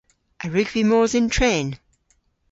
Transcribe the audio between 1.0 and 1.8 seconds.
yn tren?